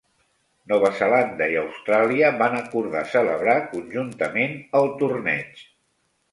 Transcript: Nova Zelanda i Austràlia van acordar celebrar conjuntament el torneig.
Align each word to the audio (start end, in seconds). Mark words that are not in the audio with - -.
Nova 0.69 0.89
Zelanda 0.99 1.49
i 1.55 1.57
Austràlia 1.63 2.33
van 2.41 2.57
acordar 2.61 3.05
celebrar 3.13 3.57
conjuntament 3.77 4.59
el 4.83 4.93
torneig. 5.05 5.67